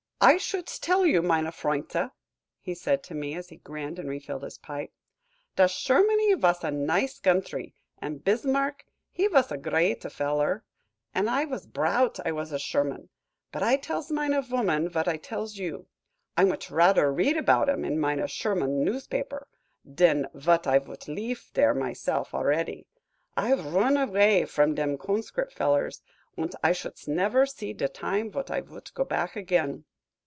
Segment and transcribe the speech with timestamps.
[0.23, 1.95] "I shoost dell you, mine frient,"
[2.59, 4.91] he said to me, as he grinned and refilled his pipe,
[5.55, 10.63] "dot Shermany vos a nice guntry, and Bismarck he vos a grade feller,
[11.15, 13.09] und I vos brout I vos a Sherman;
[13.51, 15.87] but I dells mine vooman vot I dells you,
[16.37, 19.47] I mooch rahder read aboud 'em in mine Sherman newsbaper,
[19.91, 22.85] dan vot I voot leef dere myself, already.
[23.35, 26.03] I roon avay vrom dem conscrip' fellers,
[26.37, 29.85] und I shoost never seed de time vot I voot go back again.